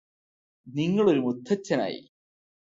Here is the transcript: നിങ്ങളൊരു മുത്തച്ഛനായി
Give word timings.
നിങ്ങളൊരു 0.67 1.19
മുത്തച്ഛനായി 1.19 2.01